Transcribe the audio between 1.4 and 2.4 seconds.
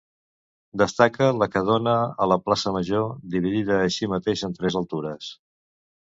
la que dóna a la